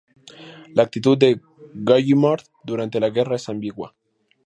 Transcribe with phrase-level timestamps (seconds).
[0.73, 1.39] La actitud de
[1.75, 3.95] Gallimard durante la guerra es ambigua.